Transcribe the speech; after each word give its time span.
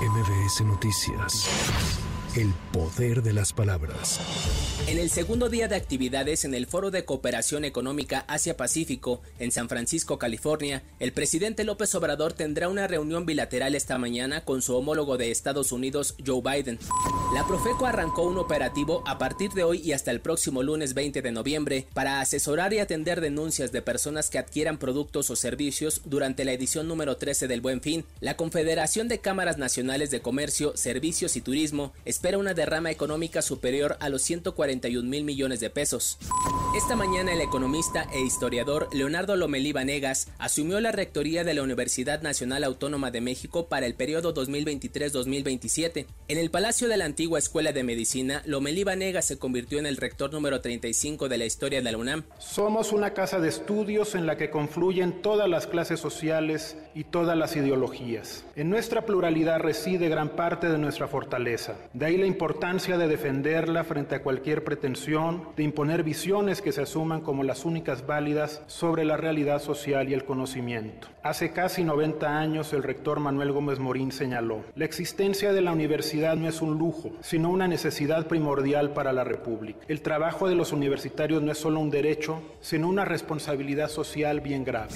MBS 0.00 0.62
Noticias. 0.62 2.09
El 2.36 2.54
poder 2.72 3.24
de 3.24 3.32
las 3.32 3.52
palabras. 3.52 4.20
En 4.86 4.98
el 4.98 5.10
segundo 5.10 5.48
día 5.48 5.66
de 5.66 5.74
actividades 5.74 6.44
en 6.44 6.54
el 6.54 6.66
Foro 6.66 6.92
de 6.92 7.04
Cooperación 7.04 7.64
Económica 7.64 8.24
Asia-Pacífico 8.28 9.20
en 9.40 9.50
San 9.50 9.68
Francisco, 9.68 10.16
California, 10.16 10.84
el 11.00 11.12
presidente 11.12 11.64
López 11.64 11.92
Obrador 11.96 12.32
tendrá 12.32 12.68
una 12.68 12.86
reunión 12.86 13.26
bilateral 13.26 13.74
esta 13.74 13.98
mañana 13.98 14.44
con 14.44 14.62
su 14.62 14.76
homólogo 14.76 15.16
de 15.16 15.32
Estados 15.32 15.72
Unidos, 15.72 16.14
Joe 16.24 16.40
Biden. 16.40 16.78
La 17.34 17.46
Profeco 17.48 17.86
arrancó 17.86 18.22
un 18.22 18.38
operativo 18.38 19.02
a 19.06 19.18
partir 19.18 19.50
de 19.50 19.64
hoy 19.64 19.80
y 19.84 19.92
hasta 19.92 20.12
el 20.12 20.20
próximo 20.20 20.62
lunes 20.62 20.94
20 20.94 21.22
de 21.22 21.32
noviembre 21.32 21.88
para 21.94 22.20
asesorar 22.20 22.72
y 22.72 22.78
atender 22.78 23.20
denuncias 23.20 23.72
de 23.72 23.82
personas 23.82 24.30
que 24.30 24.38
adquieran 24.38 24.78
productos 24.78 25.30
o 25.30 25.36
servicios 25.36 26.02
durante 26.04 26.44
la 26.44 26.52
edición 26.52 26.86
número 26.86 27.16
13 27.16 27.48
del 27.48 27.60
Buen 27.60 27.80
Fin. 27.80 28.04
La 28.20 28.36
Confederación 28.36 29.08
de 29.08 29.18
Cámaras 29.18 29.58
Nacionales 29.58 30.12
de 30.12 30.20
Comercio, 30.20 30.76
Servicios 30.76 31.34
y 31.34 31.40
Turismo 31.40 31.92
espera 32.20 32.36
una 32.36 32.52
derrama 32.52 32.90
económica 32.90 33.40
superior 33.40 33.96
a 33.98 34.10
los 34.10 34.20
141 34.20 35.08
mil 35.08 35.24
millones 35.24 35.58
de 35.58 35.70
pesos. 35.70 36.18
Esta 36.76 36.94
mañana 36.94 37.32
el 37.32 37.40
economista 37.40 38.06
e 38.12 38.20
historiador 38.20 38.90
Leonardo 38.92 39.36
Lomelí 39.36 39.72
Vanegas 39.72 40.28
asumió 40.38 40.80
la 40.80 40.92
rectoría 40.92 41.44
de 41.44 41.54
la 41.54 41.62
Universidad 41.62 42.20
Nacional 42.20 42.64
Autónoma 42.64 43.10
de 43.10 43.22
México 43.22 43.68
para 43.68 43.86
el 43.86 43.94
periodo 43.94 44.34
2023-2027. 44.34 46.04
En 46.28 46.36
el 46.36 46.50
Palacio 46.50 46.88
de 46.88 46.98
la 46.98 47.06
antigua 47.06 47.38
Escuela 47.38 47.72
de 47.72 47.84
Medicina, 47.84 48.42
Lomelí 48.44 48.84
Vanegas 48.84 49.24
se 49.24 49.38
convirtió 49.38 49.78
en 49.78 49.86
el 49.86 49.96
rector 49.96 50.30
número 50.30 50.60
35 50.60 51.26
de 51.30 51.38
la 51.38 51.46
historia 51.46 51.80
de 51.80 51.90
la 51.90 51.96
UNAM. 51.96 52.24
Somos 52.38 52.92
una 52.92 53.14
casa 53.14 53.40
de 53.40 53.48
estudios 53.48 54.14
en 54.14 54.26
la 54.26 54.36
que 54.36 54.50
confluyen 54.50 55.22
todas 55.22 55.48
las 55.48 55.66
clases 55.66 56.00
sociales 56.00 56.76
y 56.94 57.04
todas 57.04 57.38
las 57.38 57.56
ideologías. 57.56 58.44
En 58.56 58.68
nuestra 58.68 59.06
pluralidad 59.06 59.60
reside 59.60 60.10
gran 60.10 60.36
parte 60.36 60.68
de 60.68 60.76
nuestra 60.76 61.08
fortaleza. 61.08 61.78
De 61.94 62.09
ahí 62.10 62.16
la 62.16 62.26
importancia 62.26 62.98
de 62.98 63.06
defenderla 63.06 63.84
frente 63.84 64.16
a 64.16 64.22
cualquier 64.22 64.64
pretensión, 64.64 65.48
de 65.56 65.62
imponer 65.62 66.02
visiones 66.02 66.60
que 66.60 66.72
se 66.72 66.82
asuman 66.82 67.20
como 67.20 67.44
las 67.44 67.64
únicas 67.64 68.06
válidas 68.06 68.62
sobre 68.66 69.04
la 69.04 69.16
realidad 69.16 69.62
social 69.62 70.08
y 70.08 70.14
el 70.14 70.24
conocimiento. 70.24 71.08
Hace 71.22 71.52
casi 71.52 71.84
90 71.84 72.38
años 72.38 72.72
el 72.72 72.82
rector 72.82 73.20
Manuel 73.20 73.52
Gómez 73.52 73.78
Morín 73.78 74.10
señaló, 74.10 74.64
la 74.74 74.84
existencia 74.84 75.52
de 75.52 75.60
la 75.60 75.72
universidad 75.72 76.36
no 76.36 76.48
es 76.48 76.60
un 76.60 76.78
lujo, 76.78 77.12
sino 77.20 77.48
una 77.48 77.68
necesidad 77.68 78.26
primordial 78.26 78.92
para 78.92 79.12
la 79.12 79.22
República. 79.22 79.80
El 79.86 80.02
trabajo 80.02 80.48
de 80.48 80.56
los 80.56 80.72
universitarios 80.72 81.42
no 81.42 81.52
es 81.52 81.58
solo 81.58 81.78
un 81.78 81.90
derecho, 81.90 82.42
sino 82.60 82.88
una 82.88 83.04
responsabilidad 83.04 83.88
social 83.88 84.40
bien 84.40 84.64
grave. 84.64 84.94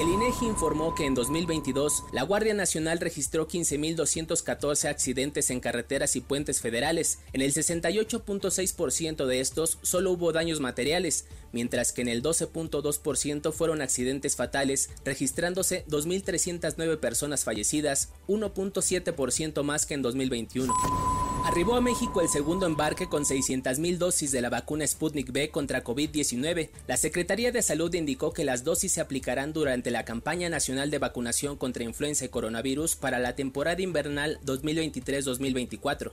El 0.00 0.08
INEGI 0.08 0.46
informó 0.46 0.92
que 0.92 1.06
en 1.06 1.14
2022 1.14 2.02
la 2.10 2.24
Guardia 2.24 2.52
Nacional 2.52 2.98
registró 2.98 3.46
15.214 3.46 4.88
accidentes 4.88 5.50
en 5.50 5.60
carreteras 5.60 6.16
y 6.16 6.20
puentes 6.20 6.60
federales. 6.60 7.20
En 7.32 7.42
el 7.42 7.52
68.6% 7.52 9.24
de 9.26 9.38
estos 9.38 9.78
solo 9.82 10.10
hubo 10.10 10.32
daños 10.32 10.58
materiales, 10.58 11.26
mientras 11.52 11.92
que 11.92 12.02
en 12.02 12.08
el 12.08 12.24
12.2% 12.24 13.52
fueron 13.52 13.82
accidentes 13.82 14.34
fatales, 14.34 14.90
registrándose 15.04 15.84
2.309 15.86 16.98
personas 16.98 17.44
fallecidas, 17.44 18.12
1.7% 18.26 19.62
más 19.62 19.86
que 19.86 19.94
en 19.94 20.02
2021. 20.02 21.23
Arribó 21.44 21.76
a 21.76 21.82
México 21.82 22.22
el 22.22 22.30
segundo 22.30 22.64
embarque 22.64 23.06
con 23.06 23.24
600.000 23.24 23.98
dosis 23.98 24.32
de 24.32 24.40
la 24.40 24.48
vacuna 24.48 24.86
Sputnik 24.86 25.30
B 25.30 25.50
contra 25.50 25.84
COVID-19. 25.84 26.70
La 26.88 26.96
Secretaría 26.96 27.52
de 27.52 27.60
Salud 27.60 27.92
indicó 27.92 28.32
que 28.32 28.44
las 28.44 28.64
dosis 28.64 28.92
se 28.92 29.02
aplicarán 29.02 29.52
durante 29.52 29.90
la 29.90 30.06
campaña 30.06 30.48
nacional 30.48 30.90
de 30.90 30.98
vacunación 30.98 31.56
contra 31.56 31.84
influenza 31.84 32.24
y 32.24 32.30
coronavirus 32.30 32.96
para 32.96 33.18
la 33.18 33.36
temporada 33.36 33.82
invernal 33.82 34.40
2023-2024. 34.46 36.12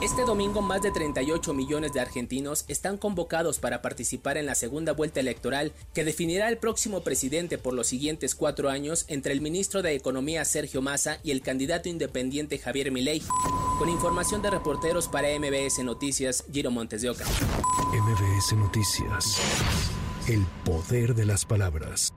Este 0.00 0.22
domingo 0.22 0.62
más 0.62 0.80
de 0.80 0.92
38 0.92 1.54
millones 1.54 1.92
de 1.92 2.00
argentinos 2.00 2.64
están 2.68 2.98
convocados 2.98 3.58
para 3.58 3.82
participar 3.82 4.36
en 4.36 4.46
la 4.46 4.54
segunda 4.54 4.92
vuelta 4.92 5.18
electoral 5.18 5.72
que 5.92 6.04
definirá 6.04 6.48
el 6.48 6.58
próximo 6.58 7.02
presidente 7.02 7.58
por 7.58 7.74
los 7.74 7.88
siguientes 7.88 8.36
cuatro 8.36 8.70
años 8.70 9.06
entre 9.08 9.32
el 9.32 9.40
ministro 9.40 9.82
de 9.82 9.96
Economía 9.96 10.44
Sergio 10.44 10.82
Massa 10.82 11.18
y 11.24 11.32
el 11.32 11.42
candidato 11.42 11.88
independiente 11.88 12.58
Javier 12.58 12.92
Milei. 12.92 13.22
Con 13.82 13.88
información 13.88 14.40
de 14.42 14.48
reporteros 14.48 15.08
para 15.08 15.26
MBS 15.36 15.82
Noticias, 15.82 16.44
Giro 16.52 16.70
Montes 16.70 17.02
de 17.02 17.10
Oca. 17.10 17.24
MBS 17.92 18.52
Noticias. 18.52 19.40
El 20.28 20.46
poder 20.64 21.16
de 21.16 21.26
las 21.26 21.44
palabras. 21.44 22.14